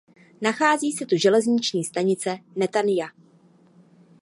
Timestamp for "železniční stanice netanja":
1.17-3.09